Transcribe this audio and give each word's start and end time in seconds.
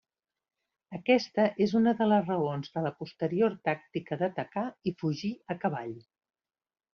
Aquesta 0.97 1.43
és 1.65 1.75
una 1.79 1.93
de 1.99 2.07
les 2.11 2.25
raons 2.31 2.73
de 2.77 2.83
la 2.85 2.93
posterior 3.03 3.59
tàctica 3.69 4.19
d'atacar 4.23 4.65
i 4.93 4.95
fugir 5.03 5.31
a 5.57 5.59
cavall. 5.67 5.95